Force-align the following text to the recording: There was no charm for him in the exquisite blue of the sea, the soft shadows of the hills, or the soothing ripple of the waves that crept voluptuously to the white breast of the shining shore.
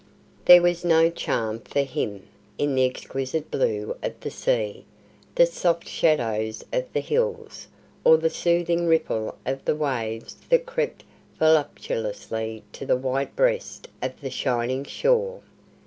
There 0.45 0.63
was 0.63 0.83
no 0.83 1.11
charm 1.11 1.59
for 1.59 1.81
him 1.81 2.25
in 2.57 2.73
the 2.73 2.83
exquisite 2.87 3.51
blue 3.51 3.95
of 4.01 4.19
the 4.21 4.31
sea, 4.31 4.83
the 5.35 5.45
soft 5.45 5.87
shadows 5.87 6.63
of 6.73 6.91
the 6.91 7.01
hills, 7.01 7.67
or 8.03 8.17
the 8.17 8.31
soothing 8.31 8.87
ripple 8.87 9.37
of 9.45 9.63
the 9.63 9.75
waves 9.75 10.37
that 10.49 10.65
crept 10.65 11.03
voluptuously 11.37 12.63
to 12.73 12.83
the 12.83 12.97
white 12.97 13.35
breast 13.35 13.89
of 14.01 14.19
the 14.21 14.31
shining 14.31 14.85
shore. 14.85 15.41